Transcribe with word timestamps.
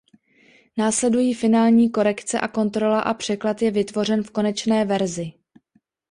Následují 0.77 1.33
finální 1.33 1.89
korekce 1.89 2.39
a 2.39 2.47
kontrola 2.47 2.99
a 3.01 3.13
překlad 3.13 3.61
je 3.61 3.71
vytvořen 3.71 4.23
v 4.23 4.31
konečné 4.31 4.85
verzi. 4.85 5.33